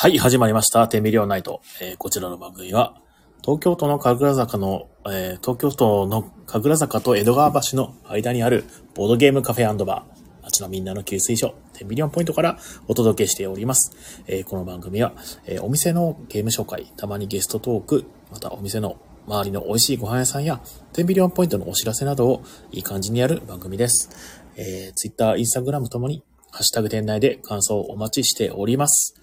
[0.00, 0.88] はい、始まりました。
[0.88, 1.60] テンビリオンナイト。
[1.82, 2.94] えーこちらの番組は、
[3.42, 13.94] 東京都の神楽坂の、えー東京都の神楽坂と江戸川橋の間にあるボードゲームカフェバー、町のみんなの給水所、テンビリオンポイントからお届けしております。
[14.26, 15.12] えーこの番組は、
[15.44, 18.96] えーお店のゲーム紹介、たまにゲストトーク、またお店の
[19.26, 20.62] 周りの美味しいご飯屋さんや、
[20.94, 22.42] テンビリオンポイントのお知らせなどを
[22.72, 24.08] いい感じにやる番組です。
[24.56, 29.14] えー、Twitter、Instagram ともに、ハッシュタグ店内で感想をお待ちしております。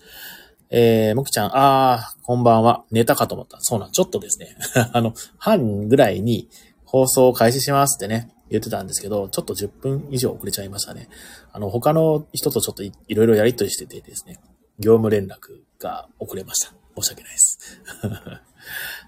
[0.70, 2.84] えー、もきちゃん、あー、こんばんは。
[2.92, 3.58] 寝たかと思った。
[3.62, 4.56] そうなん、ちょっとですね。
[4.92, 6.50] あの、半ぐらいに
[6.84, 11.10] 放送を開始しますってね、言ってたんですけど、ちょっと10分以上遅れちゃいましたね。
[11.54, 14.40] あの、他の人とちょっといいろいろやりとりしててですね、
[14.80, 16.74] 業務連絡が遅れました。
[16.96, 17.60] 申し訳ないです。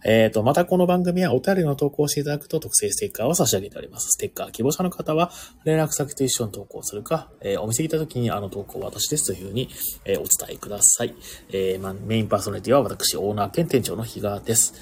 [0.05, 4.09] えっと、またこの番組はお便りの投稿をしていただくと特製ステッカーを差し上げております。
[4.11, 5.31] ステッカー希望者の方は
[5.65, 9.69] 連絡先と一緒に投稿するか、えーお店に行った時にあの投稿は私ですというふうに、
[10.05, 11.15] えーお伝えください。
[11.49, 14.73] えーま、メインパーソナリティは私、オーナー兼店長の比嘉です。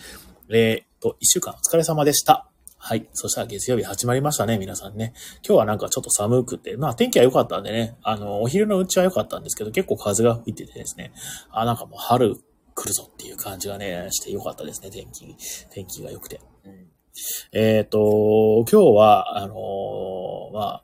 [0.49, 2.47] えっと、一週間お疲れ様でした。
[2.79, 3.07] はい。
[3.11, 5.13] そしたら月曜日始まりましたね、皆さんね。
[5.45, 11.11] 今日はなんかちょっと寒くて、まあ天気は良かったんでね、あの、お昼のうちは良かったんですけど、結構風が吹いててですね、
[11.49, 12.37] あ、なんかもう春
[12.77, 15.35] 来るぞっていう感じがね、して良かったですね、天気、
[15.71, 16.39] 天気が良くて。
[16.63, 16.87] うん。
[17.51, 20.83] えっ、と、今日は、あのーまあ、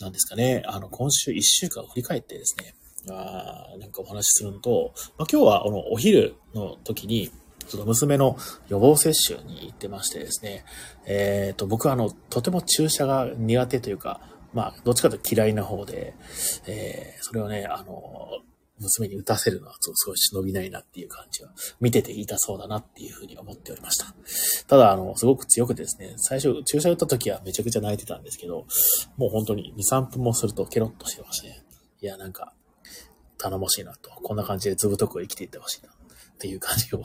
[0.00, 2.74] なんですかね、あの、今週一週間を振り返ってですね、
[3.10, 7.30] あーなんかお話しするのと、まあ、今日は、あの、お昼の時に、
[7.66, 8.36] ちょっと娘の
[8.68, 10.64] 予防接種に行ってましてですね、
[11.06, 14.20] えっ、と、僕はあの、とても注射が苦手というか、
[14.52, 16.14] まあ、どっちかと嫌いな方で、
[16.68, 18.28] えーそれをね、あの、
[18.78, 24.14] 娘に打たせるのはすごい忍びないなっていう感じは、見てて痛そうだなっていうふうに思っておりました。
[24.66, 28.66] ただ、あの、すごく強くてですね、最初、注射打った時はめちゃくちゃ泣いてたんですけど、
[29.16, 31.62] もう本当に2、3分もするとケロッとしてましたね。
[32.00, 32.52] いや、なんか、
[33.38, 34.10] 頼もしいなと。
[34.10, 35.90] こんな感じでずぶとく生きていってほしいな。
[35.90, 37.02] っていう感じを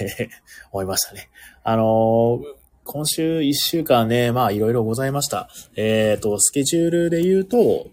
[0.00, 0.28] え
[0.72, 1.30] 思いましたね。
[1.64, 5.48] あのー今週1週間ね、まあいろいろございました。
[5.76, 7.86] えっ、と、スケジュールで言うと、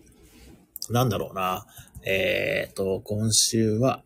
[0.90, 1.68] なんだろうな。
[2.06, 4.04] えっ、と、今週は、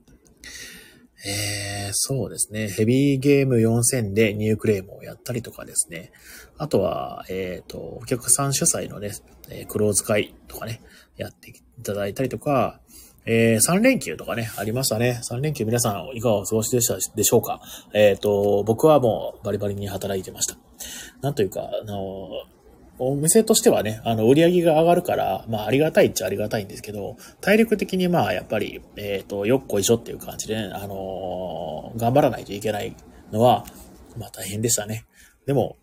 [1.25, 2.67] えー、そうですね。
[2.67, 6.11] ヘビーゲーム4000でニュークレームをやったりとかですね。
[6.57, 9.11] あとは、えっ、と、お客さん主催のね、
[9.49, 10.81] えクローズ会とかね、
[11.15, 12.81] やっていただいたりとか、
[13.25, 15.21] えー、3連休とかね、ありましたね。
[15.23, 17.61] 3連休皆さんいかがお過ごしでしたでしょうか？
[17.93, 20.57] えっ、と、僕はもうバリバリに働いてました。
[21.21, 22.29] なんというか、あの、
[23.11, 32.95] お店としてはね、あの、売り上げが上がるから、まあ、ありがたいっちゃありがたいんですけど、体力的にまあ、やっぱり、えっ、と、よっこいしょっていう感じでね、あのー頑張らないといけない
[33.31, 33.65] のは、
[34.17, 35.05] まあ、大変でしたね。
[35.45, 35.77] でも、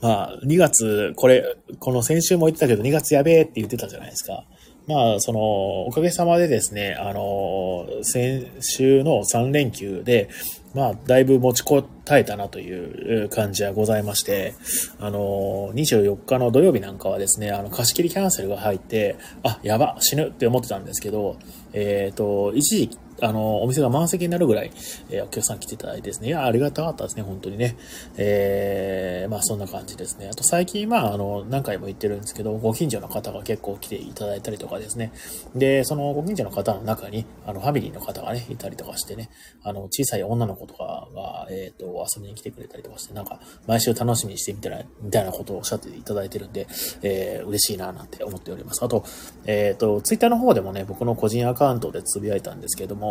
[0.00, 4.44] まあ、2月、これ、この先週も言ってたけど、2月やべえって言ってたじゃないですか。
[4.86, 10.28] まあ、その、おかげさまでですね、あの、先週の3連休で、
[10.76, 14.54] まあ、だいぶ持ちこたえたなという感じはございまして、
[15.00, 21.38] あの、24日の土曜日なんかはですね、あの、貸し切りキャンセルが入って、あ、やば、死ぬって思ってたんですけど、
[21.72, 24.72] えっ、と、一時、あの、お店が満席になるぐらい、
[25.10, 27.76] えーお客さん来ていただいてですね、いや、ありがたかったですね、本当にね。
[28.16, 30.28] えー、まあそんな感じですね。
[30.28, 35.12] あと最近、まああの、何回も言ってるんですけど、ご近所の方が結構来ていただいたりとかですね。
[35.54, 39.30] で、そのご近所の方の中に、あの、ファミリーの方がね、いたりとかしてね、
[39.62, 46.66] あの、小さい女の子とかが、えっ、と、遊びに来てくれたりとかして、なんか、毎週楽しみにしてみたら、みたいなことをおっしゃっていただいてるんで、
[47.02, 48.84] えー、嬉しいな、なんて思っております。
[48.84, 49.04] あと、
[49.46, 53.05] えっ、と、ツイッターの方でもね、僕の個人アカウントでつぶやいたんですけども、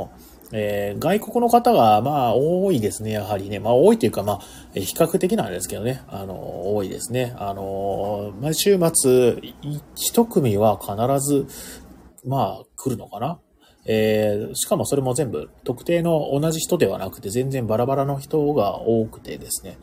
[0.52, 3.60] えー外国の方が、まあ、多いですね、やはりね。
[3.60, 4.40] まあ、多いというか、まあ、
[4.74, 7.34] 比較的なんですけどね、あの、多いですね。
[7.38, 9.56] あの、毎週末、い
[9.96, 11.48] 一組は必ず、
[12.26, 13.40] まあ、来るのかな
[13.88, 19.78] えーしかもそれも全部特定の同じ人ではなくて全然バラバラの人が多くてですね。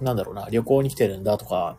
[0.00, 1.78] なんだろうな、旅行に来てるんだとか、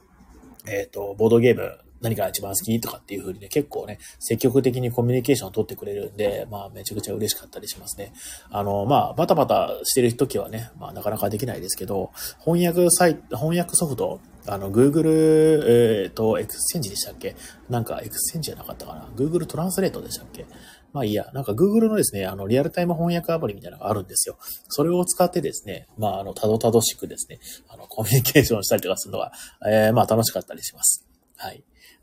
[0.67, 8.13] えっ、と、ボードゲーム何が一番好きとかっていう風にね、結構ね、積極的にコミュニケーションを取ってくれるんで、まあめちゃくちゃ嬉しかったりしますね。
[8.49, 12.11] あの、まあバタバタしてる時はね、まあなかなかできないですけど、
[12.44, 17.35] 翻訳サイト、翻訳ソフト、あの、Google、えっ、と、 exchange でしたっけ？
[17.69, 20.45] なんか exchange じゃなかったかな ?Google translate でしたっけ？
[20.93, 24.38] まあいいや、なんか Google のですね、あの、リアルタイム翻訳アプリみたいなのがあるんですよ。
[24.69, 29.33] それを使ってですね、まああの、たどたどしくですね、あの、コミュニケーションしたりとかするのが、
[29.69, 31.05] えーまあ楽しかったりします。
[31.35, 31.61] はい。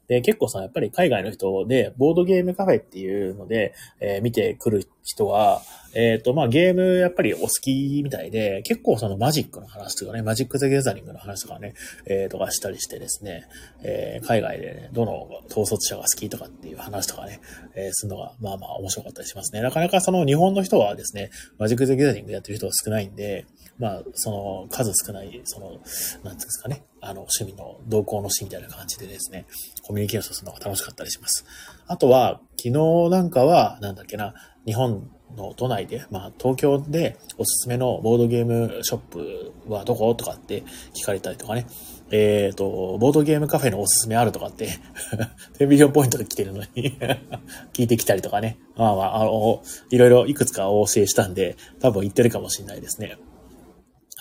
[0.09, 5.61] で、結構さ、やっぱり海外の人で、ボードゲームカフェっていうので、えー見てくる人は、
[5.95, 11.75] えっ、と、まあ、ゲームやっぱりお好きみたいで、結構そのマジックの話とかね、マジック・ザ・ギャザリングの話とかね、
[12.07, 13.47] えー、とかしたりしてですね、
[13.83, 17.41] えー、海外でね、どの統率者が好きとかっていう話とかね、
[17.75, 19.61] えー、するのが、まあまあ面白かったりしますね。
[19.61, 23.47] なかなかその日本の人はですね、マジック・ザ・ギャザリングやってる人が少ないんで、
[23.79, 29.47] まあ、その数少ない、その、なんていうんですかね、あの、趣味の、同行の詩みたいな感じでですね、
[29.83, 31.45] コミュニケーションするのが楽しかったりします。
[31.87, 34.35] あとは、昨日なんかは、なんだっけな、
[34.67, 40.15] 日本の都内で、まあ、東京でおすすめのボードゲームショップはどこ？
[40.15, 40.63] とかって
[40.95, 41.67] 聞かれたりとかね。
[42.11, 44.69] えっ、ー、と、ボードゲームカフェのおすすめあるとかって
[45.59, 46.99] テビリオンポイントで来てるのに
[47.73, 48.59] 聞いてきたりとかね。
[48.77, 53.17] まあまあ、あの、いろいろいくつかお教えしたんで、多分言ってるかもしれないですね。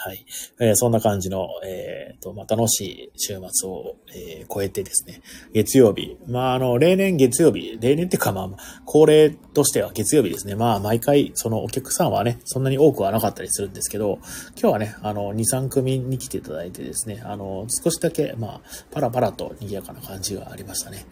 [0.06, 0.26] はい。
[0.60, 5.22] えー、そんな感じの、えっ、ー、と、まあ、楽しい週末を、えー、超えてですね、
[5.54, 6.18] 月曜日。
[6.28, 8.50] まあ、あの、例年月曜日、例年っていうかまあ、
[8.86, 10.56] 恒例としては月曜日ですね。
[10.56, 14.20] まあ、毎回、そのお客さんはね、そんなに多くはなかったりするんですけど、
[14.60, 18.62] 今日はね、あの、2、3組に来ていただいてですね、あの、少しだけ、まあ、
[18.92, 21.06] パラパラと賑やかな感じがありましたね。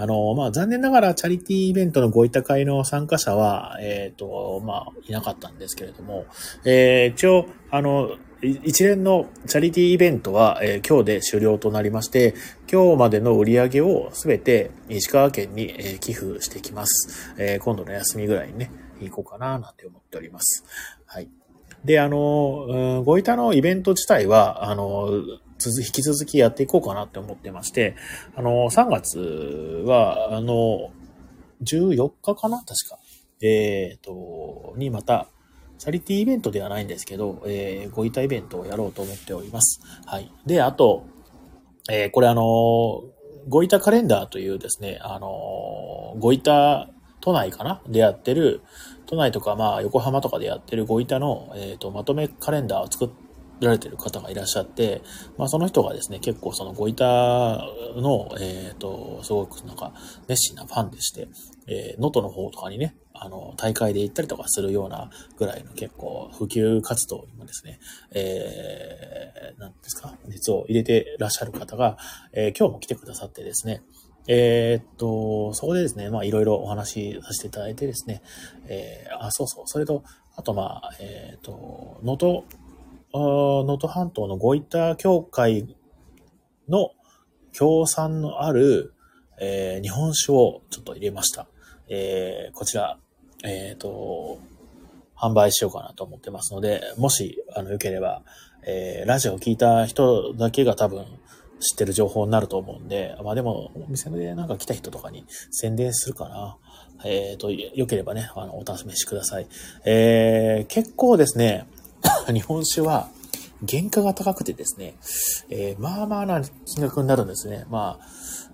[0.00, 6.24] あの、まあ、残念ながらチャリティーイベントのご委託会の参加者は、えっ、ー、と、まあ、いなかったんですけれども、
[6.64, 12.34] えー、一応、あの、一連のチャリティーイベントは、えー、今日で終了となりまして、
[12.70, 17.34] 今日までの売り上げをすべて石川県に、えー、寄付してきます。
[17.36, 18.70] えー、今度の休みぐらいにね、
[19.00, 20.64] 行こうかななんて思っております。
[21.06, 21.28] はい。
[21.84, 25.10] で、あの、うん、ご板のイベント自体は、あの、
[25.66, 27.96] 引き続きやっていこうかなって思ってまして、
[28.36, 29.18] あの、3月
[29.84, 30.92] は、あの、
[31.64, 32.58] 14日かな？
[32.58, 32.98] 確か。
[33.42, 35.28] えっ、と、にまた、
[35.78, 39.80] チャリティーイベントではないんですけど、えー、ご板イベントをやろうと思っております。
[40.06, 40.30] はい。
[40.44, 41.06] で、あと、
[41.90, 43.04] えー、これあの
[43.48, 46.90] ご板カレンダーというですね、あのご板
[47.20, 47.80] 都内かな？
[47.88, 48.62] でやってる、
[49.06, 53.10] 都内とかまあ横浜とかでやってるご板の、えっ、ー、と、まとめカレンダーを作
[53.60, 55.02] られてる方がいらっしゃって、
[55.38, 57.04] まあその人がですね、結構そのご板
[57.96, 59.94] の、えっ、ー、と、すごくなんか
[60.28, 61.28] 熱心なファンでして、
[61.66, 67.80] えー、能登の方とかにね、あの、大会で行ったりとかするようなぐらいの結構普及活動にもですね、
[68.12, 71.96] えー、なんですか、熱を入れてらっしゃる方が、
[72.32, 73.82] えー、今日も来てくださってですね、
[74.26, 78.22] えー、っと、そこでですね、まあいろいろお話しさせていただいてですね、
[78.66, 80.04] えー、あ、そうそう、それと、
[80.36, 82.44] あとまあ、えー、っと、能登、
[83.14, 85.74] 能登半島のゴイタ協会
[86.68, 86.92] の
[87.52, 88.94] 協賛のある、
[89.40, 91.48] えー、日本酒をちょっと入れました。
[91.88, 92.98] えー、こちら、
[93.44, 94.38] えっ、ー、と、
[95.16, 98.22] 販売しようかなと思ってますので、もし、あの、よければ、
[98.64, 101.04] えー、ラジオを聞いた人だけが多分
[101.60, 106.56] 知ってる情報になると思うんで、まあでも、お店でなんか来た人とかに宣伝するかな。
[107.04, 109.46] えっ、ー、と、よければね、あの、お試しください。
[109.84, 111.66] えー、結構ですね、
[112.32, 113.08] 日本酒は、
[113.68, 114.94] 原価が高くてですね、
[115.50, 117.66] えー、まあまあな金額になるんですね。
[117.68, 118.06] まあ、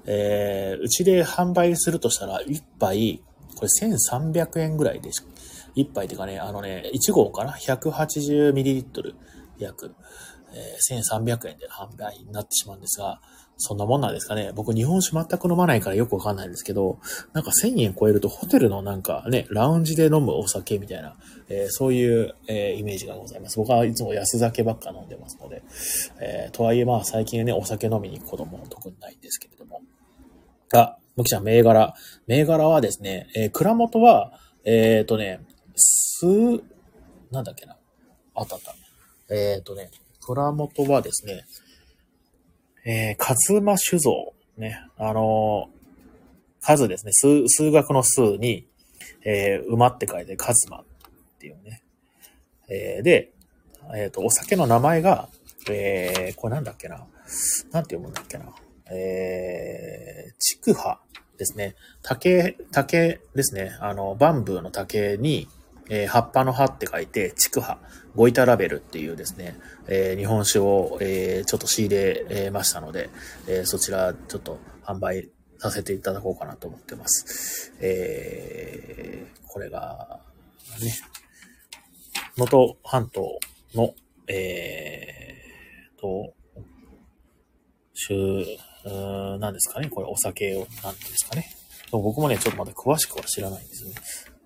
[0.07, 3.23] えー、うちで販売するとしたら、1杯、
[3.55, 5.25] これ1300円ぐらいでしょ、
[5.77, 9.15] 1杯ってかね、あのね、1号かな ?180ml
[9.59, 9.95] 約、
[10.53, 13.21] えー、1300円で販売になってしまうんですが、
[13.57, 14.53] そんなもんなんですかね？
[14.55, 16.99] 僕日本酒全く飲まないからよくわかんないんですけど、
[17.33, 21.17] なんか1000円超えるとホテルのなんかね、ラウンジで飲むお酒みたいな、
[21.49, 23.57] えー、そういう、えー、イメージがございます。
[23.57, 25.63] 僕はいつも安酒ばっか飲んでますので、
[26.21, 29.81] えー、とはいえまあ最近ね、お酒飲みに行くことも特にないんですけれども。
[30.73, 31.95] あ、むきちゃん、銘柄。
[32.27, 34.33] 銘柄はですね、えー、蔵元は、
[34.65, 35.41] えっ、ー、とね、
[35.77, 36.27] す、
[37.31, 37.77] なんだっけな。
[38.35, 38.75] あったあった。
[39.35, 41.45] えっ、ー、とね、蔵元はですね、
[42.87, 44.35] えー、カズマ酒造。
[44.57, 45.69] ね、あの、
[46.61, 48.67] 数ですね、数、数学の数に、
[49.25, 50.85] えー、馬って書いてカズマっ
[51.39, 51.83] ていうね。
[52.69, 53.33] えー、で、
[53.95, 55.29] えっ、ー、と、お酒の名前が、
[55.71, 56.97] えー、これなんだっけな。
[56.97, 58.47] なんて読むんだっけな。
[58.91, 61.01] えー、ちくは
[61.39, 61.75] ですね。
[62.03, 63.77] 竹、竹ですね。
[63.81, 65.49] あの、バンブーの竹に、
[65.89, 67.79] えー、葉っぱの葉って書いて、ちくは、
[68.15, 73.11] ゴイタラベルっていうですね、えー、日本酒を、えー、ちょっと仕入れましたので、
[73.49, 77.75] えー、そちらちょっと販売させていただこうかなと思ってます。
[77.81, 80.21] えー、これが、
[80.81, 80.95] ね、
[82.37, 83.39] 能登半島
[83.75, 83.95] の、
[84.29, 86.33] えー、と、
[88.91, 91.47] ん何ですかねこれお酒を、何ですかね
[91.91, 93.95] 僕もね、ちょっとまだ詳しくは知らないんですよね。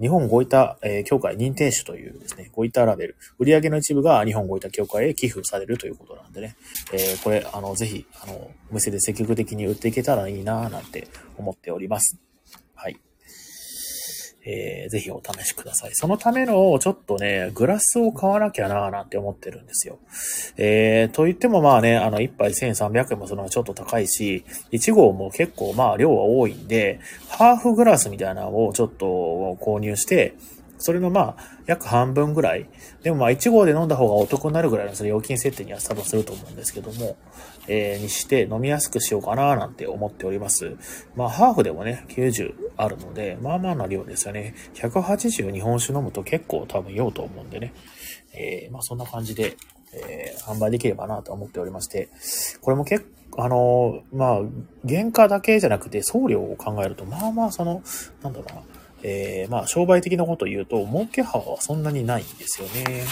[0.01, 3.17] 日本ゴイタ、えー、協会認定種というですね、ゴイタラベル。
[3.39, 6.57] 売上の一部が日本ゴイタ協会へ寄付されるということなんでね。
[6.93, 12.19] えー、これ、あの、ぜひ、あの、お店で積極的に売っていけたらいいなぁなんて思っております。
[14.51, 15.91] えー、ぜひお試しください。
[15.93, 19.99] そのための、ちょっとね、グラスを買わなきゃなーなんて思ってるんですよ。
[20.57, 30.35] えー、と言ってもまあね、あの、1杯1300円もするのはちょっと高いし、1号も結構まあ量は多いんで、ハーフグラスみたいなのをちょっと購入して、
[30.79, 32.69] それのまあ、約半分ぐらい。
[33.03, 37.17] でもまあ、1号で飲んだ方がお得になるぐらいのそれ料金設定にはスタートすると思うんですけども、
[37.67, 40.77] えー、にして飲みやすくしようかななんて思っております。
[41.17, 44.55] まあ、ハーフでもね、90あるので、まあまあな量ですよね。
[44.75, 47.75] 180日本酒飲むと結構多分酔うと思うんでね。
[48.33, 49.57] えー、まあそんな感じで、
[49.93, 52.09] えー、販売できればなと思っておりまして、
[52.61, 54.39] これも結構、あのー、まあ、
[54.89, 57.83] 原価だけじゃなくて送料を考えると、まあまあその、
[58.23, 58.63] なんだろうな、
[59.03, 63.05] えー、まあ、商売的なこと言うと、儲け幅はそんなにないんですよね。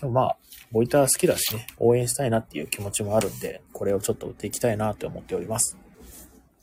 [0.00, 0.36] でもまあ、
[0.72, 5.76] ボイター好きだしね、応援したいなっていう気持ちもあるんで、これをちょっと売っていきたいなって思っております。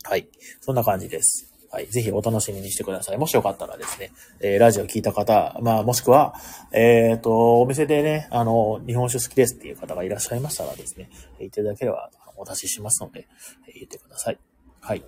[0.04, 0.28] はい。
[0.60, 1.52] そんな感じです。
[1.72, 1.88] はい。
[1.88, 3.18] ぜひお楽しみにしてください。
[3.18, 6.36] もしよかったらですね、えー、ラジオ聞いた方、まあ、もしくは、
[6.74, 13.30] えっ、ー、と、お店でね、あの、日本酒好きですっていう方がいらっしゃいましたらですね、言っていただければお出ししますので、
[13.74, 14.51] 言ってください。
[14.82, 15.04] はい。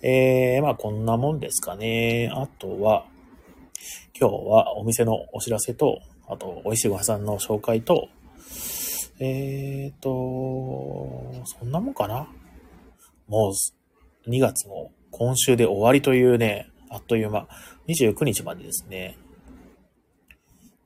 [0.00, 2.30] えー、まあこんなもんですかね。
[2.32, 3.04] あとは、
[4.18, 8.08] 今日はお店のお知らせと、あと、美味しいご飯さんの紹介と、
[9.20, 12.26] えーと、そんなもんかな
[13.28, 17.46] もう、2月も今週で終わりというね、あっという間、
[17.88, 19.18] 29日までですね。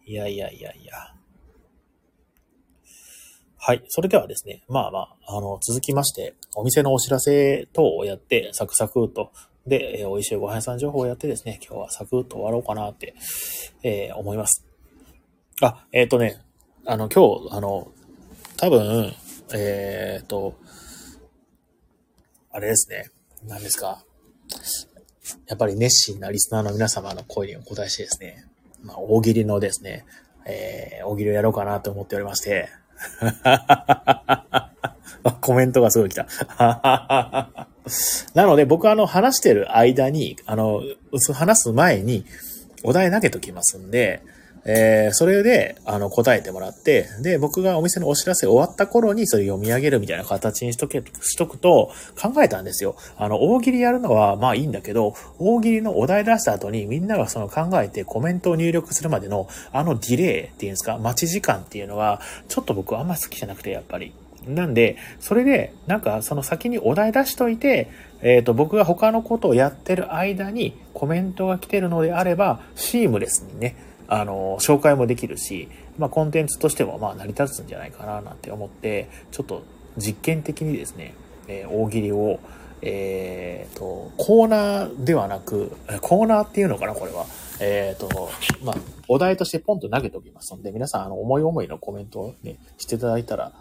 [0.05, 1.16] いやいやいやいや。
[3.69, 3.83] はい。
[3.89, 9.33] それではですね、まあまあ、あの、続きまして、お店のお知らせ等をやって、サクサクと、
[9.67, 13.17] で、えー、美味しいご飯屋さん情報をやってですね、今日はサクッと終わろうかなって、
[13.83, 14.65] えー、思います。
[15.63, 16.41] あ、えっ、ー、とね、
[16.85, 17.91] あの、今日、あの、
[18.57, 19.13] 多分、
[19.53, 20.55] えっ、と、
[22.53, 23.11] あれですね、
[23.49, 24.05] 何ですか。
[25.49, 28.45] やっぱり熱心なリスナーの皆様の声にお答えしてですね、
[28.85, 30.05] まあ、大喜利のですね、
[30.47, 32.69] え、大喜利をやろうかなと思っておりまして、
[35.41, 36.27] コメントがすごい来た。
[38.35, 40.83] なので僕はあの話してる間に、あの、
[41.33, 42.25] 話す前に
[42.83, 44.23] お題投げときますんで、
[44.69, 52.97] えー、それで、あの、答えてもらって、で、僕がお店のお知らせ終わった頃にそれ読み上げるみたいな形にしとけ、しとくと考えたんですよ。
[53.17, 64.13] あの、大喜利やるのはまあいいんだけど、大喜利のお題出した後にみんながその考えてコメントを入力するまでのあのディレイっていうんですか、待ち時間っていうのは、ちょっと僕あんま好きじゃなくて、やっぱり。
[64.49, 67.89] なんで、それで、なんかその先にお題出しといて、
[68.23, 73.77] えっ、ー、と、僕が他のことをやってる間にコメントが来てるのであれば、シームレスにね、
[74.09, 79.63] あの、紹介もできるし、まあ、コンテンツとしても、まあ、成り立つんじゃないかな、なんて思って、ちょっと
[79.97, 81.15] 実験的にですね、
[81.49, 82.41] えー、大喜利を、
[82.83, 85.73] えっ、ー、と、コーナーではなく、
[86.03, 87.27] コーナーっていうのかな、これは。
[87.59, 88.31] えっ、ー、と、
[88.63, 88.77] まあ、
[89.09, 93.53] お題としてポンと投げておきますので、皆さん、あの、思い思いのコメントをね、していただいたら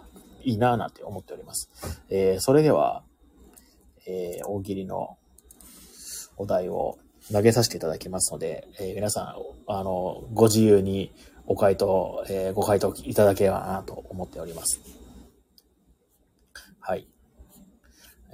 [0.44, 1.70] いいな、なんて思っております。
[2.10, 3.02] えー、それでは、
[4.06, 5.16] えー、大喜利の
[6.36, 6.98] お題を
[7.32, 9.34] 投げさせていただきますので、えー、皆さん、
[9.66, 11.12] あの、ご自由に
[11.46, 14.80] お回答、えー、ご回答いただければなと思っております。
[16.80, 17.08] はい。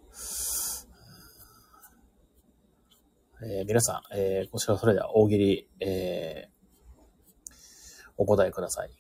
[3.43, 8.91] えー、皆さん、えー、こちらそれでは大喜利、えー、お答えください。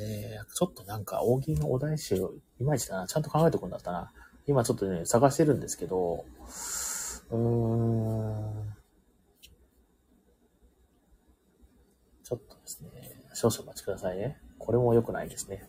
[0.00, 2.16] えー、ちょっとなんか大喜利のお題集、
[2.62, 3.06] いまいちだな。
[3.08, 4.12] ちゃんと考えておくんだったな。
[4.46, 6.24] 今ちょっとね、探してるんですけど、
[7.30, 8.74] うーん。
[12.22, 12.88] ちょっとですね、
[13.34, 14.38] 少々お待ちくださいね。
[14.58, 15.68] これも良くないですね。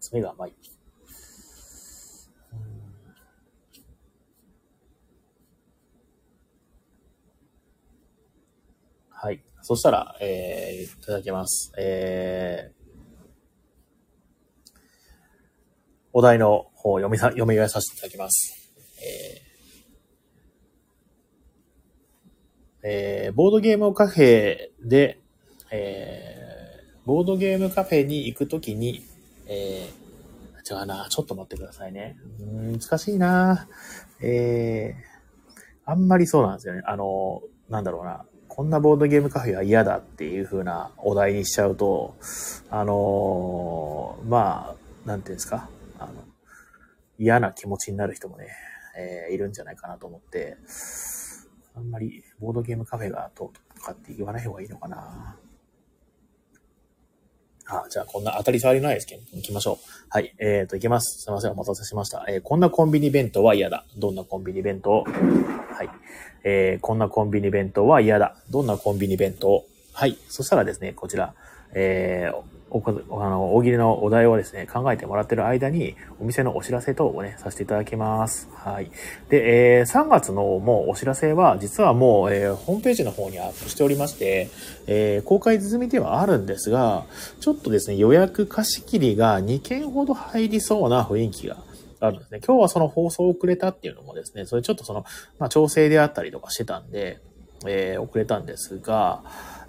[0.00, 0.54] 爪が甘い。
[9.10, 9.44] はい。
[9.60, 11.72] そしたら、えー、いただきます。
[11.78, 12.81] えー、
[16.12, 18.70] お題の方を読みさ、読み上げさせていただきます。
[22.82, 25.20] えー、えー、ボードゲームカフェで、
[25.70, 29.04] えー、ボードゲームカフェに行くときに、
[29.46, 32.16] えー、違うな、ちょっと待ってくださいね。
[32.40, 33.66] うん難しいな
[34.20, 36.82] えー、あんまりそうなんですよね。
[36.84, 38.24] あの、なんだろうな。
[38.48, 42.16] こんなボードゲームカフェは嫌だっていう風なお題にしちゃうと、
[42.68, 44.76] あのー、ま
[45.06, 45.70] あ、なんていうんですか。
[46.04, 46.24] あの、
[47.18, 48.48] 嫌な気持ちになる人もね、
[48.96, 50.56] えー、いるんじゃないかなと思って、
[51.74, 55.38] あんまりボードゲームカフェがとかって言わない方がいいのかな。
[57.66, 59.76] あ、じゃあこんな当たり障りのないですけど、行きましょう。
[60.10, 60.34] はい。
[60.38, 61.22] えーと、行きます。
[61.22, 61.52] すいません。
[61.52, 62.26] お待たせしました。
[62.28, 63.86] えー、こんなコンビニ弁当は嫌だ。
[63.96, 65.04] どんなコンビニ弁当？
[65.04, 65.88] はい。
[66.44, 68.36] えー、こんなコンビニ弁当は嫌だ。
[68.50, 69.64] どんなコンビニ弁当？
[69.92, 70.18] はい。
[70.28, 71.34] そしたらですね、こちら、
[71.72, 72.42] えー、
[72.74, 78.48] おか、あの、大喜利のお題をですね、考えてもらってる間に、お店のお知らせ等をね、させていただきます。
[78.54, 78.90] はい。
[79.28, 84.48] で、えー、3月のもうお知らせは、実はもう、えー、ホームページの方にアップしておりまして、
[84.86, 87.04] えー、公開済みではあるんですが、
[87.40, 91.58] ちょっとですね、予約貸し切りが2件ほど入りそうな雰囲気が
[92.00, 92.40] あるんですね。
[92.46, 95.04] 今日はその放送遅れたっていうのもですね、それちょっとその、
[95.38, 97.20] まあ、調整であったりとかしてたんで、
[97.66, 99.22] えー、遅れたんですが、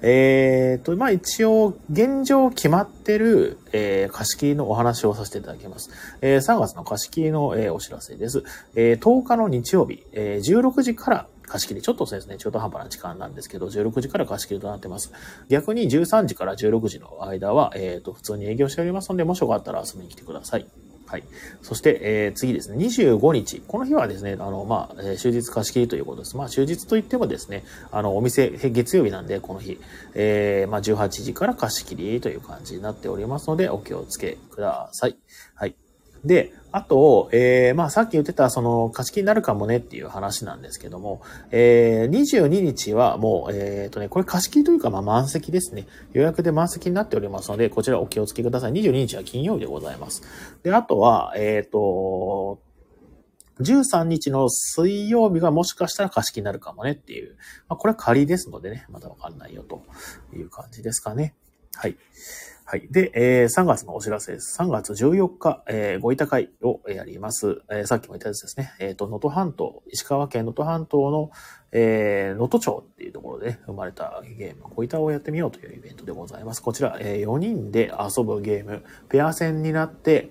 [0.06, 5.92] えーと、まあ一応、現状決まってる、えー、貸し切りのお話をさせていただきます。
[6.22, 8.44] えー、3月の貸し切りの、えー、お知らせです。
[8.76, 11.82] えー、10日の日曜日、えー、16時から貸し切り。
[11.82, 15.14] ちょっとですね、中途半端な時間なんですけど、16時から貸し切りとなってます。
[15.48, 20.68] 逆に13時から16時の間は、えっ、と、普通に営業しておりますので、もしよかったら遊びに来てください。
[21.14, 21.24] はい。
[21.62, 23.62] そして、えー、次ですね、25日。
[23.68, 26.36] この日はですね、あの、まあ、え、終日貸し切りということです。
[26.36, 29.80] まあ、終日といってもですね、あの、お店、月曜日なんで、この日、
[30.16, 35.16] えー、まあ、18時から貸し切りという感じになっておりますので、お気をつけください。
[35.54, 35.76] はい。
[36.26, 45.86] で、あと、えー、まあさっき言ってた、その、貸し切りになるかもねっていう話なんですけども、えー、22日はもう、えっ、ー、とね、これ貸し切りというか、まあ満席ですね。
[46.14, 48.72] 予約で満席になっておりますので、こちらお気をつけください。
[48.72, 50.24] 22日は金曜日でございます。
[50.64, 52.60] で、あとは、えっ、ー、と、
[53.60, 57.36] 13日の水曜日がもしかしたら貸し切りになるかもねっていう。
[57.68, 59.84] まあ、これは仮ですのでね、まだわかんないよと
[60.36, 61.36] いう感じですかね。
[61.76, 61.98] はい。
[62.66, 62.88] はい。
[62.90, 64.58] で、えー、3月のお知らせです。
[64.58, 67.62] 3月14日、えー、ご委託会をやります。
[67.70, 68.72] えー、さっきも言ったやつですね。
[68.80, 71.30] えっ、ー、と、能登半島、石川県能登半島の、
[71.74, 76.62] えー、能登町っていうところで、生まれたゲーム、ご委託をやってみようというイベントでございます。
[76.62, 80.30] こちら、えー、4人で遊ぶゲーム、ペア戦になって、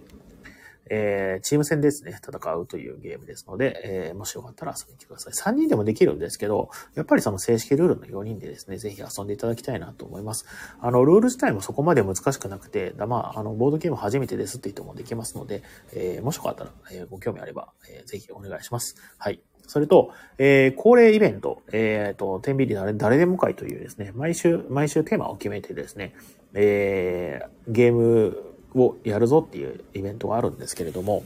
[0.91, 5.33] えー、チーム戦ですね、戦うというゲームですので、えー、もしよかったら遊びに来てください。
[5.33, 10.47] 3人でもできるんですけど、やっぱりその正式ルールの4人でですね、ぜひ遊んでいただきたいなと思います。
[10.81, 15.62] あの、ルール自体もそこまで難しくなくて、だまあ、あの、ボードゲーム初めてですって人もできますので、
[15.95, 18.97] えー、もしよかったら、え、ご興味あれば、えー、ぜひお願いします。
[19.19, 19.41] はい。
[19.67, 26.14] それと、えー、恒例イベント、えっ、ー、と、天秤誰誰でも会というですね、毎週、毎週テーマを決めてですね、
[26.55, 31.25] えー、ゲームをやるぞっていうイベントがあるんですけれども、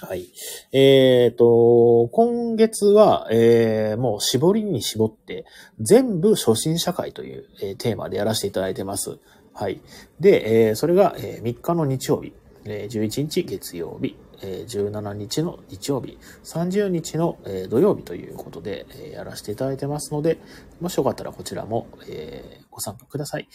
[0.00, 0.28] はい。
[0.70, 5.44] えっ、ー、と、今月は、えー、もう絞りに絞って、
[5.80, 9.18] 全部初心者会という、えー、テーマでやらせていただいてます。
[9.52, 9.80] はい。
[10.20, 12.32] で、えー、それが、えー、3日の日曜日、
[12.64, 20.38] えー、11日月曜日、えー、17日の日曜日、30日の、えー、土曜日ということで、えー、やらせていただいてますので、
[20.80, 23.48] もしよかったらこちらも、えー、ご参加ください。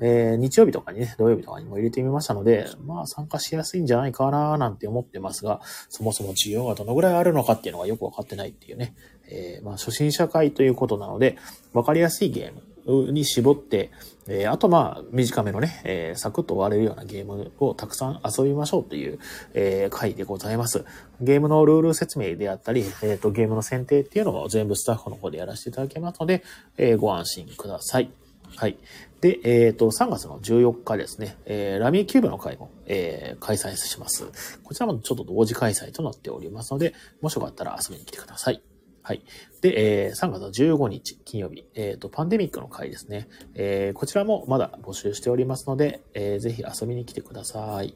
[0.00, 8.94] えー、日曜日とかにね、土曜日とかにも入れてみましたので、まあ参加しやすいんじゃないかななんて思ってますが、そもそも需要がどのぐらいあるのかっていうのがよくわかってないっていうね、
[9.28, 11.36] えー、まあ初心者会ということなので、
[11.72, 13.90] わかりやすいゲームに絞って、
[14.28, 19.18] えー、あとまあ短めのね、え、サクッと終われるようなゲームをたくさん遊びましょうという、
[19.54, 20.84] えー、回でございます。
[21.20, 26.42] ゲームのルール説明であったり、えっ、とゲームの選定っていうのも全部スタッフの方でやらせていただきますので、
[26.76, 28.25] え、ご安心ください。
[28.56, 28.78] はい。
[29.20, 34.58] で、えっ、ー、と、3月の14日ですね、えー、ラミーキューブの会も、えー、開催します。
[34.62, 38.62] こちらもちょっと同時開催となっておりますので、もしよかったら遊びに来てください。
[39.02, 39.22] はい。
[39.60, 43.28] で、えー、3月の15日金曜日、えっ、ー、と、パンデミックの会ですね。
[43.54, 47.94] えー、こちらもまだ募集しておりますので、えー、ぜひ遊びに来てください。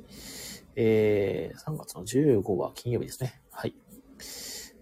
[0.77, 3.41] えー、3月の15は金曜日ですね。
[3.51, 3.75] はい。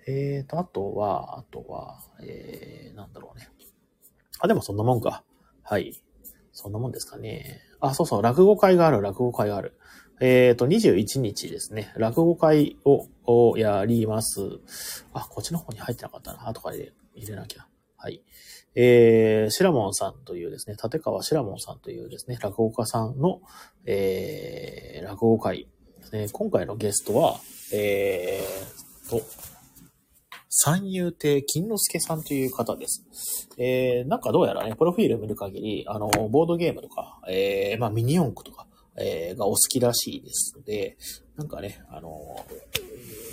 [0.07, 3.49] えーと、あとは、あとは、えー、なんだろうね。
[4.41, 5.23] あ、でもそんなもんか。
[5.71, 5.93] はい。
[6.53, 7.61] そんなもんですかね。
[7.79, 9.79] あ、そうそう、落語会がある、落語会がある。
[10.19, 11.93] えっ、ー、と、21日ですね。
[11.99, 14.61] 落語会をやります。
[15.13, 16.49] あ、こっちの方に入ってなかったな。
[16.49, 16.91] 後から入
[17.27, 17.67] れなきゃ。
[17.99, 18.23] はい。
[18.77, 23.43] えー、シラモンさんというですね、立川シラモンさんというですね、落語家さんの、
[23.85, 26.29] えー、落語会ですね。
[26.33, 27.41] 今回のゲストは、
[27.75, 29.21] えーと、
[30.49, 33.05] 三遊亭金之助さんという方です。
[33.59, 40.97] えー、なんかどうやらね、プロフィール見る限り、あの、ボードゲームとか、えー、まあミニ四駆とか、えー、がお好きらしいですので、
[41.37, 42.47] なんかね、あの、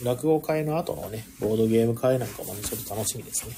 [0.04, 3.56] 落語会の後のね、ボードゲーム会なんかもね、ちょっと楽しみですね。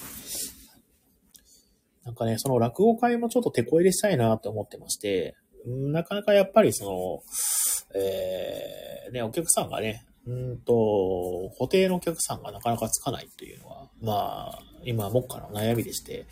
[2.06, 16.26] なんかね、その落語会もちょっと手こ入れしたいなって思ってまして、なかなかやっぱりその、えー、ね、お客さんがね、うんと、固定のお客さんがなかなかつかないというのは、まあ、今、目下の悩みでして、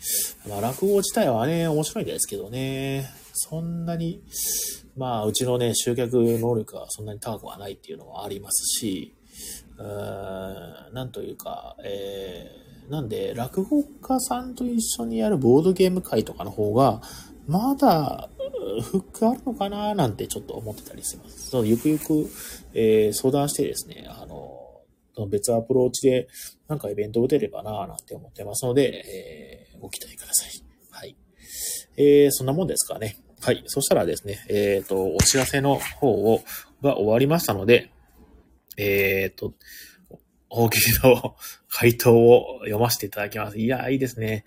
[0.46, 4.22] まあ、落語自体はね、面白いんですけどね、そんなに、
[4.96, 9.14] まあ、うちのね、集客能力はそんなに高くはないっていうのはありますし、
[9.78, 17.00] うーん、なんというか、えー、なんで、落語家さんと一緒にやるボードゲーム会とかの方が、
[17.46, 18.28] まだ、
[18.82, 19.94] フックあるのかな？
[19.94, 21.50] なんてちょっと思ってたりします。
[21.50, 22.28] そうゆくゆく、
[22.74, 24.82] えー相談してですね、あの、
[25.28, 26.28] 別アプローチで
[26.68, 30.62] なんかイベント打てればななんて思ってますので、えーご期待ください。
[30.90, 31.16] はい。
[31.96, 33.18] えーそんなもんですかね。
[33.40, 33.62] はい。
[33.66, 36.42] そしたらですね、えっ、と、お知らせの方を、
[36.82, 37.92] が終わりましたので、
[38.76, 39.54] えっ、と、
[40.48, 41.36] 大喜利の
[41.68, 43.58] 回答を読ませていただきます。
[43.58, 44.44] いや、いいですね。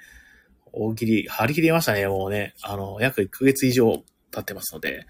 [0.74, 2.54] 大喜利、張り切りましたね、もうね。
[2.62, 5.06] あの、約1ヶ月以上経ってますので、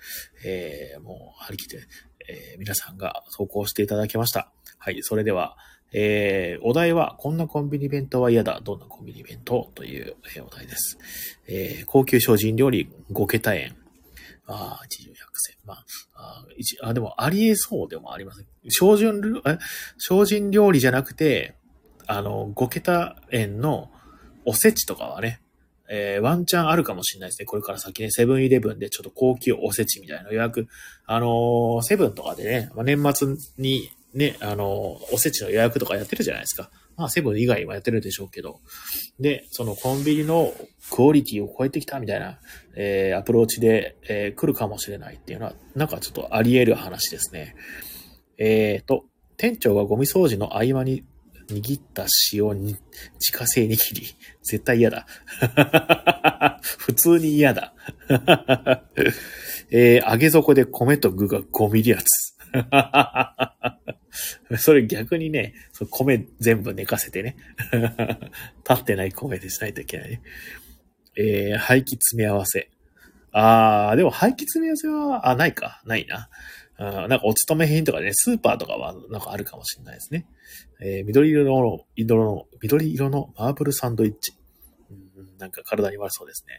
[0.46, 1.88] えー、もう張り切って、
[2.28, 4.52] えー皆さんが投稿していただきました。
[4.78, 5.58] はい、それでは、
[5.92, 8.62] えー、お題は、こんなコンビニ弁当は嫌だ。
[8.64, 10.98] どんなコンビニ弁当という、えーお題です。
[11.48, 13.76] えー、高級精進料理5桁円。
[14.46, 15.56] ああ、一十百銭。
[15.66, 18.46] まあ、あ一あ、でもありえそうでもありません。
[18.70, 19.58] 精進、え
[19.98, 21.56] 精進料理じゃなくて、
[22.08, 23.92] あの、5桁円の
[24.46, 25.42] おせちとかはね、
[25.90, 27.46] えーワンチャンあるかもしれないですね。
[27.46, 30.68] これから先ね、セブンイレブンでちょっと高級おせちみたいな予約、
[31.06, 36.70] あのーセブンとかでね、まあ、年末にね、あのーおせちの予約とかやってるじゃないですか。
[36.96, 38.60] まあ、セブン以外はやってるでしょうけど。
[39.20, 40.54] で、そのコンビニの
[40.92, 42.40] クオリティを超えてきたみたいな、
[42.76, 47.56] えーアプローチで、えー来るかもしれないっていうのは、なんかちょっとあり得る話ですね。
[48.38, 49.06] えーと、
[49.38, 51.04] 店長がゴミ掃除の合間に
[51.54, 52.76] 握った塩に
[53.20, 54.16] 自家製握り。
[54.44, 55.06] 絶対嫌だ。
[56.78, 57.74] 普通に嫌だ。
[59.72, 62.06] えー揚げ底で米と具が5ミリ厚。
[64.58, 65.54] それ逆にね、
[65.92, 67.36] 米全部寝かせてね。
[68.68, 70.22] 立ってない米でしないといけないね。
[71.16, 72.70] えー廃棄詰め合わせ。
[73.32, 75.82] あー、でも廃棄詰め合わせは、あ、ないか。
[75.86, 76.30] ないな。
[76.82, 80.26] あなんかお勤め品とかね、スーパーとかはなんかあるかもしれないですね。
[80.82, 84.34] えー緑色の、色の、緑色のマーブルサンドイッチ。
[84.90, 86.54] うんなんか体に悪そうですね。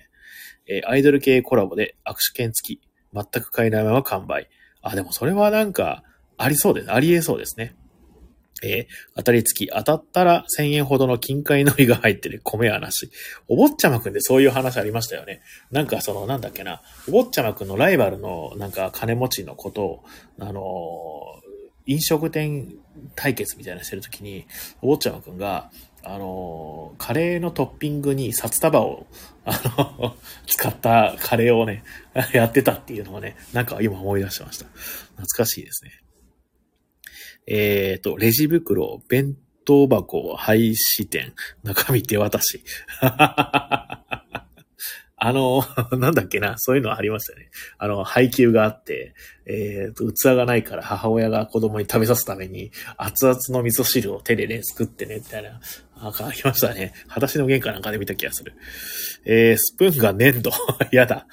[0.67, 2.81] えーアイドル系コラボで握手券付き。
[3.13, 4.49] 全く買えないまま完売。
[4.83, 6.05] あ、でもそれはなんか、
[6.37, 6.93] ありそうです。
[6.93, 7.75] ありえそうですね。
[8.63, 9.71] えー当たり付き。
[9.71, 13.11] 当たったら1000円ほどの金塊のりが入ってる米はなし。
[13.49, 15.43] お坊ちゃまくんでそういう話ありましたよね。
[15.71, 16.83] なんかその、なんだっけな。
[17.09, 20.05] お坊ちゃまくんのライバルのなんか金持ちのことを、
[20.39, 21.51] あのー
[21.87, 22.75] 飲食店
[23.17, 24.47] 対決みたいなしてるときに、
[24.81, 25.71] お坊ちゃまくんが、
[26.05, 29.07] あのーカレーのトッピングに札束を、
[29.45, 29.61] あ
[29.99, 30.15] の、
[30.47, 31.83] 使ったカレーをね、
[32.33, 34.67] やってたっていうのをね、なんか今思い出しました。
[34.67, 35.91] 懐かしいですね。
[37.47, 42.63] えっ、と、レジ袋、弁当箱、廃止店、中身手渡し。
[45.23, 45.63] あの、
[45.99, 47.51] なんだっけな、そういうのありましたね。
[47.77, 55.61] あの、配給があって、えっ、と、器がないから母親が子供に食べさすために、熱々の味噌汁を手でね、作ってね、みたいな、
[56.03, 56.95] なんかありましたね。
[57.07, 58.55] 裸足の玄関なんかで見た気がする。
[59.27, 60.51] えー、スプーンが粘土。
[60.91, 61.27] やだ。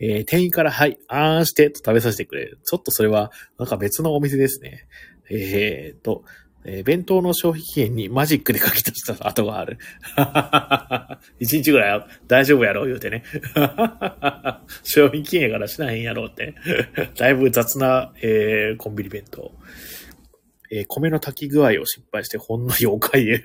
[0.00, 2.58] えー店員から、はい、あーんして、と食べさせてくれる。
[2.64, 4.86] ちょっとそれは、なんか別のお店ですね。
[5.30, 6.24] えーと、
[6.64, 9.78] えー弁当の消費期限にマジックで書き足した跡がある。
[11.40, 13.24] 一日ぐらい大丈夫やろう言うてね。
[14.82, 16.54] 消費期限からしないんやろうって。
[17.16, 19.52] だいぶ雑な、えーコンビニ弁当。
[20.70, 23.42] えー米の炊き具合を失敗してほんのりおかゆ。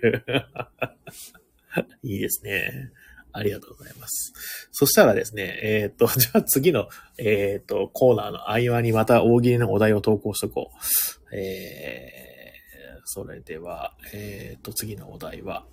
[2.03, 2.91] いいですね。
[3.33, 4.33] ありがとうございます。
[4.71, 11.35] そしたらですね、えーっと、 じゃあ次の、えーっと、コーナーの合間にまた大喜利のお題を投稿しとこう。
[11.35, 15.65] えー、それでは、えーっと、次のお題は、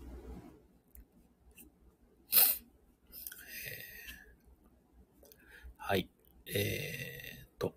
[5.76, 6.08] はい。
[6.46, 7.74] えっと、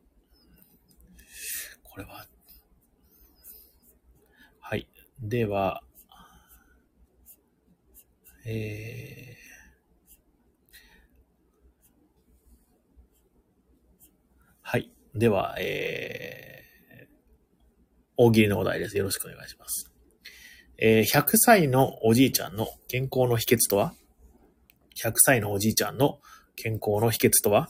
[1.84, 2.26] これは、
[4.60, 4.88] はい。
[5.19, 5.84] では、
[8.46, 9.43] えー、
[14.62, 14.91] はい。
[15.15, 17.08] では、えー、
[18.17, 18.97] 大喜利のお題です。
[18.97, 19.91] よろしくお願いします。
[20.80, 23.93] えー、100歳のおじいちゃんの健康の秘訣とは
[24.97, 26.19] ?100 歳のおじいちゃんの
[26.56, 27.69] 健康の秘訣とは？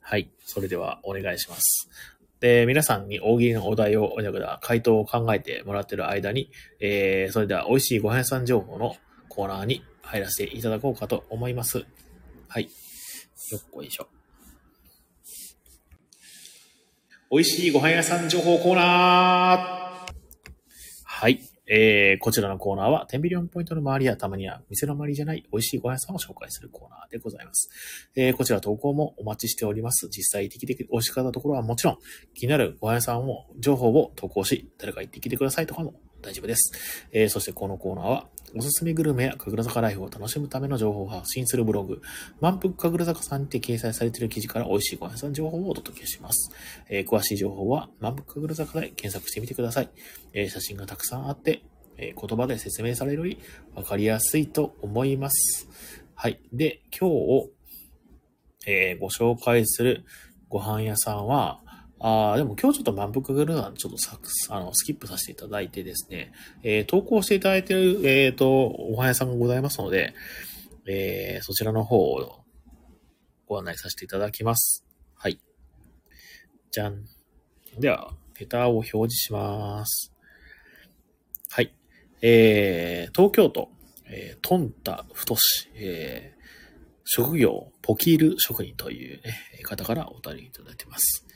[0.00, 0.30] はい。
[0.44, 1.88] それではお願いします。
[2.40, 8.96] で、皆さんに大喜利のお題を、だから回答を考えてもらってる間に、えー、それでは美味しいご飯屋さん情報の
[9.30, 11.86] コーナーに入らせていただこうかと思います。
[12.48, 12.64] はい。
[12.64, 12.68] よ
[13.58, 14.17] っこいしょ。
[17.30, 20.12] 美味しいご飯屋さん情報コーナー
[21.04, 21.42] はい。
[21.66, 27.68] えー、こちらのコーナーは、テンビリオンポイントの周りやたまには店の周りじゃない美味しいご飯屋さんを紹介するコーナーでございます。
[28.16, 30.08] えー、こちら投稿もお待ちしております。
[30.08, 31.98] 実際的で美味しかったところはもちろん、
[32.32, 36.72] 気になるご飯屋さんを、情報を投稿し、誰か行ってきてくださいとかも大丈夫です。
[37.12, 42.00] えー、そしてこのコーナーは、おすすめグルメや神楽坂ライフを楽しむための情報を発信するブログ、
[42.40, 46.50] 満腹神楽坂さんにて掲載されている記事から美味しいご飯屋さん情報をお届けします。
[46.88, 49.90] えー、詳しい情報は満腹神楽坂で検索してみてください。
[50.32, 51.62] えー、写真がたくさんあって、
[51.98, 53.38] え言葉で説明されるより
[53.74, 55.68] 分かりやすいと思います。
[56.14, 56.40] はい。
[56.52, 57.50] で、今日、
[58.66, 60.04] え、ご紹介する
[60.48, 61.60] ご飯屋さんは、
[62.00, 64.18] ああ、でも今日ちょっと満腹グルーナちょっとサ
[64.50, 66.32] あのスキップさせていただいてですね、
[66.62, 70.14] えー、投稿していただいてる、えっ、ー、と、おはやさんがございますので、
[70.86, 72.44] えー、そちらの方を
[73.46, 74.84] ご案内させていただきます。
[75.14, 75.40] はい。
[76.70, 77.04] じゃん。
[77.78, 80.12] では、ペターを表示します。
[81.50, 81.74] はい。
[82.22, 83.70] えー、東京都、
[84.06, 86.38] えー、トンタ太し、えー、
[87.04, 89.34] 職業、ポキール職人という、ね、
[89.64, 91.26] 方からお便りいただいてます。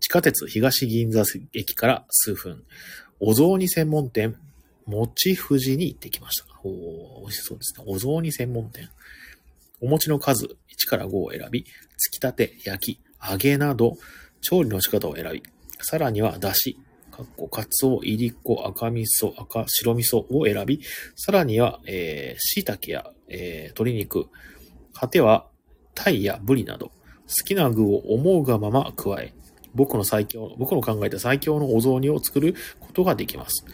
[0.00, 2.64] 地下鉄東銀座駅から数分、
[3.20, 4.36] お雑煮専門店、
[4.86, 6.46] もち富士に行ってきました。
[6.64, 7.84] お美味しそうですね。
[7.86, 8.88] お雑煮専門店。
[9.80, 11.64] お餅の数1から5を選び、
[11.96, 13.96] つきたて、焼き、揚げなど、
[14.40, 15.42] 調理の仕方を選び、
[15.80, 16.78] さらにはだし、
[17.10, 20.80] かっこ、かつお、いりこ、赤味噌、赤、白味噌を選び、
[21.16, 24.26] さらには、えー、椎茸や、えー、鶏肉、
[24.92, 25.46] 果ては、
[25.94, 26.92] 鯛やブリなど、好
[27.44, 29.34] きな具を思うがまま加え、
[29.74, 33.64] 僕の最強、僕の考えた最強のお雑煮を作ることができます。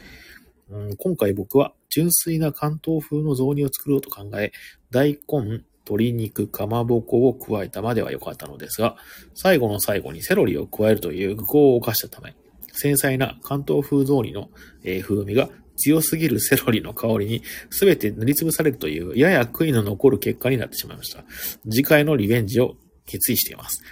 [0.70, 4.52] うん、今回僕は純粋な関東風の雑煮を作ろうと考え、
[4.90, 8.96] 大根、鶏肉、かまぼこを加えたまでは良かったのですが、
[9.34, 12.34] 最後の最後にセロリを加えるという愚行を犯したため、
[12.72, 14.50] 繊細な関東風雑煮の、
[14.82, 21.24] えー、風味が強すぎるセロリの香りに全て塗りつぶされるというやや悔いの残る結果になってしまいました。
[21.64, 22.76] 次回のリベンジを
[23.06, 23.82] 決意しています。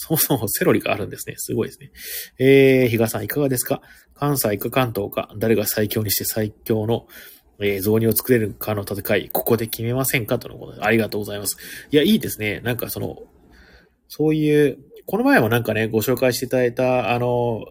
[0.00, 1.34] そもそもセロリがあるんですね。
[1.38, 1.90] すごいですね。
[2.38, 3.82] えー、比嘉さんいかがですか？
[4.14, 7.08] 関西か関東か、誰が最強にして最強の、
[7.60, 10.38] えー、雑煮を作れるかの戦い、ここで決めませんか？
[10.38, 11.56] とのことで、ありがとうございます。
[11.90, 12.60] いや、いいですね。
[12.60, 13.24] なんかその、
[14.08, 17.64] そういう、この前もなんかね、ご紹介していただいた、あの、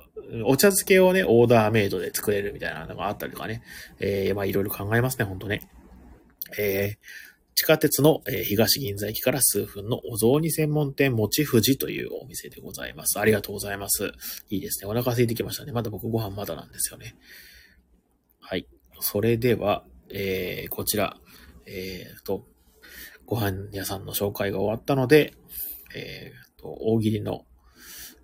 [0.46, 3.62] お茶漬けをね、オーダーメイドで作れるみたいなのがあったりとかね。
[4.00, 5.70] えー、まあいろいろ考えますね、ほんとね。
[6.58, 6.98] えー、
[7.58, 13.20] 地下鉄の、東銀座駅から数分のお雑煮専門店もち富士というお店でございます。
[13.20, 14.12] ありがとうございます。
[14.52, 14.88] いいですね。
[14.88, 15.72] お腹空いてきましたね。
[15.72, 17.16] まだ僕ご飯まだなんですよね。
[18.40, 18.68] はい。
[19.00, 21.18] それでは、えー、こちら、
[21.66, 22.46] えー、と、
[23.26, 25.34] ご飯屋さんの紹介が終わったので、
[25.96, 27.48] えー、と、大喜利の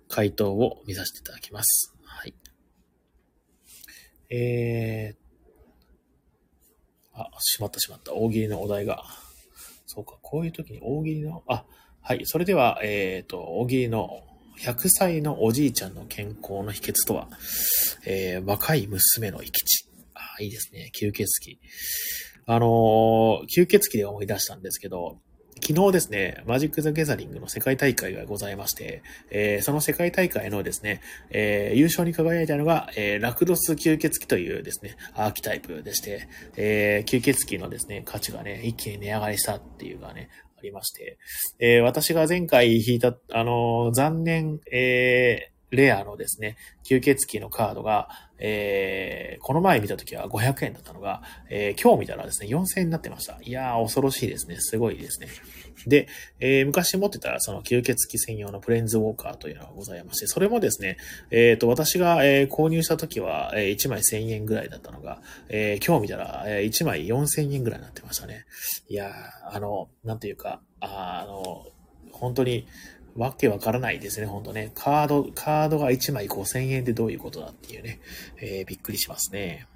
[0.06, 1.92] 回答を見させていただきます。
[2.04, 2.34] はい
[4.30, 8.14] えー、あ、しまったしまった。
[8.14, 9.23] 大喜利のお題が。
[9.94, 11.64] そうか、こういう時に大喜利の、あ、
[12.00, 12.22] はい。
[12.24, 14.22] それでは、えっ、ー、と、大喜利の
[14.58, 17.28] 100歳のおじいちゃんの健康の秘訣とは、
[18.04, 19.86] えー、若い娘の生き地。
[20.14, 20.90] あ、いいですね。
[20.94, 21.58] 吸血鬼。
[22.46, 25.18] あのー、吸血鬼で思い出したんですけど、
[25.60, 41.18] 昨日ですね、マジック・ザ・ギャザリングの世界大会がございまして、えー、その世界大会のですね、えー、優勝に輝いたのが、えー、ラクロス吸血鬼というですね、アーキタイプでして、え吸血鬼のですね、価値がね、一気に値上がりしたっていうかね、ありまして、
[41.58, 48.08] え私が前回引いた、あの残念、えレアのですね、吸血鬼のカードが、
[48.38, 53.38] えー、この前見た時は500円だったのが、えー、今日見たらですね、4000円になってました。
[53.42, 54.56] いやー、恐ろしいですね。
[54.58, 55.28] すごいですね。
[55.86, 56.08] で、
[56.40, 60.96] えー、昔持ってたその吸血鬼専用のプレンズウォーカーというのがございまして、それもですね、
[61.30, 68.44] えっ、ー、と、私が、えー、購入した時は、えー、1枚1000円ぐらいだったのが、えー、今日見たら、えー、1枚4000円ぐらいになってましたね。
[68.88, 71.66] いやー、あの、なんていうか、ああの、
[72.12, 72.66] 本当に、
[73.16, 74.72] わけわからないですね、ほんとね。
[74.74, 78.00] カード、カードが1枚5000円でどういうことだっていうね、
[78.40, 79.66] えー、びっくりしますね。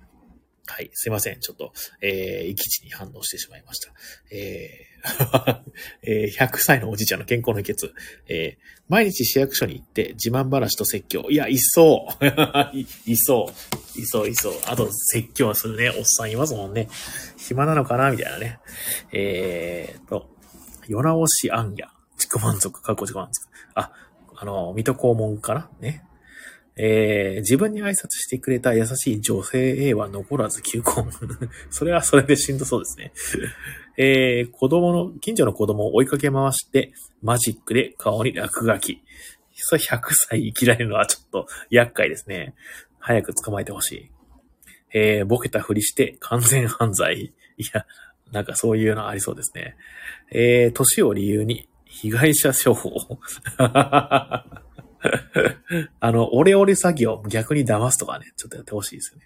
[0.66, 1.40] はい、すいません。
[1.40, 1.72] ちょっと、
[2.03, 3.92] えー、き地に反応してしまいました。
[4.31, 4.88] えー
[6.03, 7.90] えー、100歳のおじいちゃんの健康の秘訣。
[8.29, 11.27] えー、毎日市役所に行って自慢話と説教。
[11.31, 12.27] いや、いそう
[12.77, 12.87] い。
[13.07, 13.53] いそ
[13.96, 14.01] う。
[14.01, 14.53] いそう、いそう。
[14.66, 16.88] あと、説教するね、おっさんいますもんね。
[17.37, 18.11] 暇なのかな？
[18.11, 18.59] みたいなね。
[19.12, 20.29] えーと、
[20.88, 21.90] 夜直しあんや。
[22.18, 23.48] 自己満足、過去自己満足。
[23.74, 23.92] あ、
[24.37, 26.04] あの、水戸黄門かなね。
[26.81, 31.11] えー、自分に挨拶してくれた優しい女性 A は残らず求婚。
[31.70, 33.12] それはそれでしんどそうですね。
[33.96, 39.02] えー、子供の、近所の子供を追いかけ回して、マジックで顔に落書き。
[39.54, 42.54] それ100歳生きられるのはちょっと厄介ですね。
[43.00, 44.11] 早く捕まえてほしい。
[44.94, 47.35] えー、ボケたふりして完全犯罪。
[47.57, 47.87] いや、
[48.31, 49.76] なんかそういうのありそうですね。
[50.31, 51.68] えー、年を理由に
[52.00, 53.18] 被害者処方。
[56.00, 59.24] あの、オレオレ詐欺を逆に騙すとかね、ちょっとやってほしいですよね。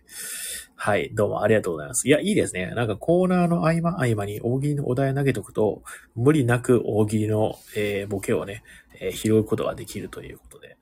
[0.75, 2.09] はい、どうもありがとうございます。
[2.09, 2.73] いや、いいですね。
[2.75, 5.83] なんかコーナーの合間合間に大喜利のお題投げとくと、
[6.17, 8.63] 無理なく大喜利の、えー、ボケをね、
[9.01, 10.77] えー、拾うことができるということで、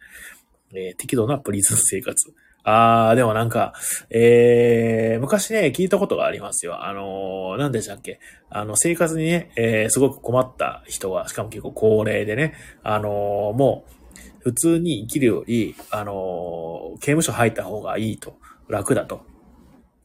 [0.73, 2.33] えー、適度なプリズン生活。
[2.63, 3.73] あー、でもなんか、
[4.11, 6.85] えー、昔ね、聞いたことがありますよ。
[6.85, 8.21] あのー、何でしたっけ？
[8.51, 13.93] あの、生活にね、えー、すごく困った人が、しかも結構高齢でね、あのー、もう、
[14.41, 18.37] 普通に生きるより、あのー、刑務所入った方がいいと、
[18.69, 19.23] 楽だと、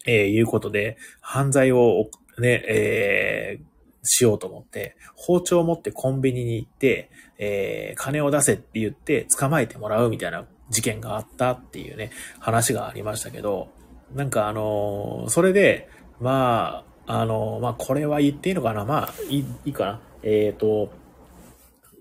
[0.05, 3.65] えー、いうことで、犯罪を、ね、えー、
[4.03, 13.69] しようと思って、包丁を持ってコンビニに行って、えー、金を出せって言って捕まえてもらうみたいな事件があったっていうね、話がありましたけど、
[14.13, 20.91] なんかあの、それで、まあ、あの、まあ、これは言っていいのかなまあ、いいかなえっ、ー、と、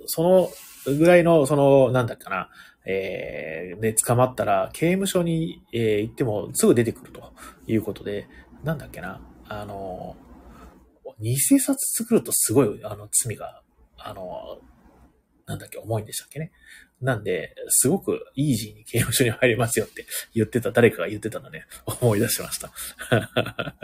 [0.07, 0.51] その
[0.87, 2.49] ぐらいの、その、なんだっかな、
[2.87, 7.33] えー、で、捕まったら、刑務所に、えー、行ってもすぐ出てくると
[7.67, 8.29] いうことで、
[8.63, 10.17] なんだっけな、あの、
[11.21, 13.63] 偽札作るとすごい、あの、罪が、
[13.99, 14.59] あの、
[15.47, 16.53] なんだっけ、重いんでしたっけね。
[17.01, 21.67] なんで、すごくイージーに刑務所に入りますよって言ってた、誰かが言ってたのね、
[22.01, 22.73] 思い出しました。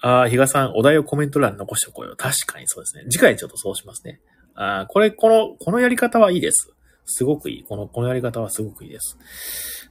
[0.00, 2.14] ああ、比嘉さん、お題をコメント欄に残しておこうよ。
[2.16, 3.04] 確かにそうですね。
[3.10, 4.20] 次回ちょっとそうしますね。
[4.54, 6.72] ああ、これ、この、このやり方はいいです。
[7.04, 7.64] すごくいい。
[7.64, 9.18] この、このやり方はすごくいいです。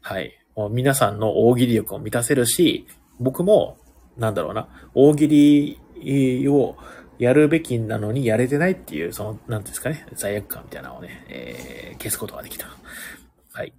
[0.01, 0.37] はい。
[0.55, 2.87] もう皆さんの大喜利力を満たせるし、
[3.19, 3.77] 僕も、
[4.17, 6.77] なんだろうな、大喜利を、
[7.19, 12.67] やるべきなのにやれてないっていう、その、なんですかね、罪悪感みたいなのをね、えー、消すことができた。
[13.53, 13.73] はい。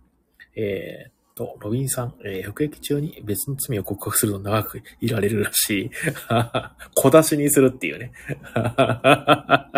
[0.57, 5.90] えー、と、ロビンさん、えー、服役中に別の罪を告白すると長くいられるらしい。
[6.96, 8.12] 小出しにするっていうね。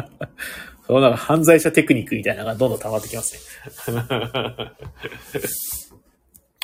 [0.87, 3.40] そうなんか犯罪者テクニックみたいなのがどんどん溜まってきますね。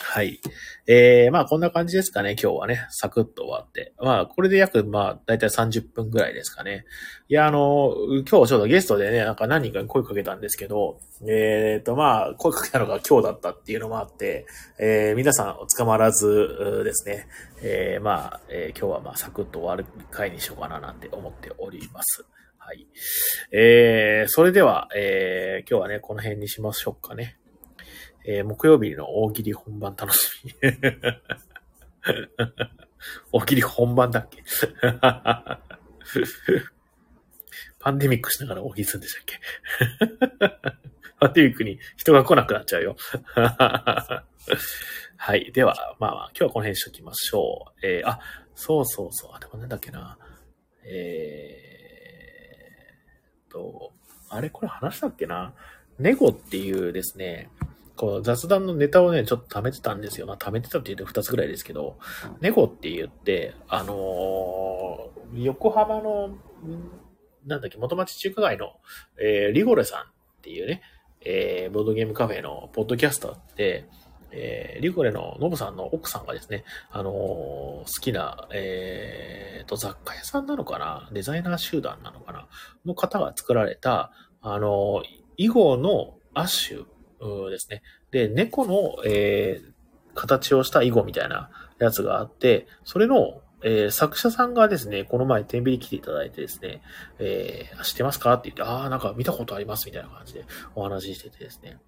[0.09, 0.41] はい。
[0.87, 2.87] えー、まあこんな感じですかね、今日はね。
[2.91, 3.93] サクッと終わって。
[4.01, 6.87] まあこれで約、まあだいたい30分ぐらいですかね。
[7.29, 14.47] いや、あの、今日ちょっとゲストでね、なんか何人かに声かけたんですけど、えっ、ー、とまあ声かけたのが今日だったっていうのもあって、
[14.79, 17.27] えー、皆さん捕まらずですね、
[17.63, 22.25] えー、まあ、えー、今日はまあサクッと終わる回にしようかななんて思っております。
[22.59, 22.87] はい。
[23.51, 27.39] えー、それでは、えー、今日はね、この辺にしましょうかね。
[28.29, 30.53] えー、木曜日の大喜利本番楽しみ。
[33.33, 34.43] 大喜利本番だっけ？
[37.79, 39.39] パンデミックしながら大喜利するんでしたっけ？
[41.21, 42.97] パンデミックに人が来なくなっちゃうよ。
[45.19, 45.53] はい。
[45.53, 47.87] では、まあまあ、今日はこの辺にしときましょう。
[47.87, 48.21] えー、あ、
[48.55, 49.31] そうそうそう。
[49.35, 50.19] あ、でもなんだっけな。
[50.85, 53.93] えーと、
[54.29, 55.55] あれこれ話したっけな？
[55.99, 57.49] ネゴっていうですね、
[57.97, 60.27] こう雑談のネタをね、ちょっと貯めてたんですよ。
[60.27, 61.99] まあ、貯めてたって言うと2つぐらいですけど、
[62.41, 66.37] 猫って言って、あのー、横浜の、
[67.47, 68.75] なんだっけ、元町中華街の、
[69.19, 70.05] えー、リゴレさんっ
[70.43, 70.83] ていうね、
[71.25, 73.89] えー、ボードゲームカフェのポッドキャスターって、
[74.31, 82.47] えー、リゴレのノブさんの奥さんがですね、あのー、好きな、えー、と、雑貨屋さんなのかなデザイナー集団なのかな
[82.85, 85.03] の方が作られた、あのー、
[85.39, 86.85] 囲碁のアッシュ
[87.51, 87.83] ですね。
[88.11, 89.73] で、猫の、えー、
[90.15, 96.83] 形をした囲碁みたいなやつがあって、それの、えー、作者さんがですね、この前天秤来ていただいてですね、
[97.19, 101.79] えー、知ってますかって言って、ああ、なんか見たことありますみたいな感じでお話ししててですね、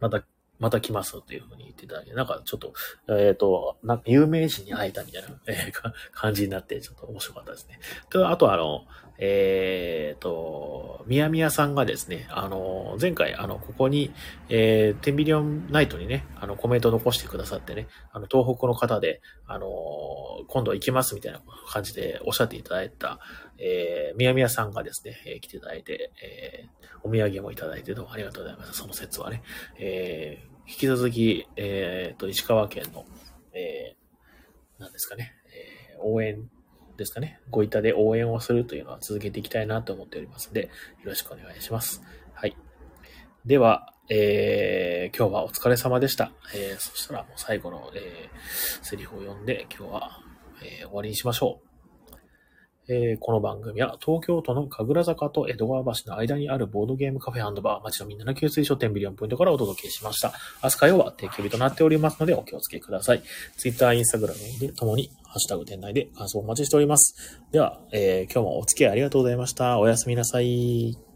[0.00, 0.22] また
[0.58, 2.72] また来ますというふうに言っていただいて、なんかちょっと、
[3.08, 7.78] えっ、ー、と、なんか有名人に会えたみたいな、えー、感じになって、ちょっと面白かったですね。
[8.10, 8.84] と、あとあの、
[9.18, 14.12] えっ、ー、と、みやみやさんがですね、あの、前回、あの、ここに、
[14.48, 19.66] えー、テンビリオンナイトにね、あの、コメント残してくださってね、あの、東北の方で、あの、
[20.46, 23.18] 今度行きますみたいな感じでおっしゃっていただいた、
[23.58, 28.74] えー、みやみやさんがですね、えー、来ていただいて、えー、お土産もいただいてどうもありがとうございます。
[28.74, 29.42] その説はね。
[29.78, 33.04] えー、引き続き、えー、と、石川県の、
[33.52, 35.32] えー、なんですかね、
[35.92, 36.48] えー、応援
[36.98, 40.68] ですかね、ご板で応援をするというのは続けていきたいなと思っておりますので、よ
[41.04, 42.02] ろしくお願いします。
[42.34, 42.56] はい。
[43.46, 46.32] では、えー、今日はお疲れ様でした。
[46.52, 50.20] えー、そしたらもう最後の、えー、セリフを読んで今日は、
[50.60, 51.67] えー、終わりにしましょう。
[52.90, 60.32] えーこの番組は東京都の神楽坂と江戸川橋の間にあるボードゲームカフェバー、町のみんなの給水書店ビリオンポイントからお届けしました。
[60.62, 63.22] 明日火曜は定休日となっておりますのでお気をつけください。
[63.58, 67.42] Twitter、Instagram でともに、ハッシュタグ店内で感想をお待ちしております。
[67.52, 69.78] では、えー今日もお付き合いありがとうございました。
[69.78, 71.07] おやすみなさい。